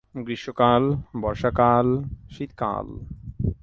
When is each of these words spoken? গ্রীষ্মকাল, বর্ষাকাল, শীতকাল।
গ্রীষ্মকাল, 0.15 0.83
বর্ষাকাল, 1.21 1.87
শীতকাল। 2.31 2.87